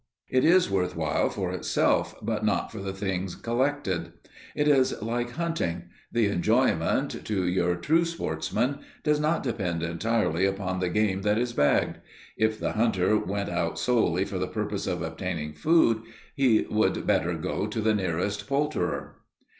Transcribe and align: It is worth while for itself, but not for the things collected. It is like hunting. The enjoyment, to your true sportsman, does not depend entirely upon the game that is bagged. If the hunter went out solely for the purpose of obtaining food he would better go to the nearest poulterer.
It 0.31 0.43
is 0.43 0.67
worth 0.67 0.95
while 0.95 1.29
for 1.29 1.51
itself, 1.51 2.15
but 2.23 2.43
not 2.43 2.71
for 2.71 2.79
the 2.79 2.91
things 2.91 3.35
collected. 3.35 4.13
It 4.55 4.67
is 4.67 4.99
like 4.99 5.33
hunting. 5.33 5.89
The 6.11 6.25
enjoyment, 6.25 7.23
to 7.23 7.45
your 7.47 7.75
true 7.75 8.03
sportsman, 8.05 8.79
does 9.03 9.19
not 9.19 9.43
depend 9.43 9.83
entirely 9.83 10.47
upon 10.47 10.79
the 10.79 10.89
game 10.89 11.21
that 11.21 11.37
is 11.37 11.53
bagged. 11.53 11.99
If 12.35 12.59
the 12.59 12.71
hunter 12.71 13.15
went 13.15 13.49
out 13.51 13.77
solely 13.77 14.25
for 14.25 14.39
the 14.39 14.47
purpose 14.47 14.87
of 14.87 15.03
obtaining 15.03 15.53
food 15.53 16.01
he 16.33 16.61
would 16.67 17.05
better 17.05 17.35
go 17.35 17.67
to 17.67 17.79
the 17.79 17.93
nearest 17.93 18.47
poulterer. 18.47 19.19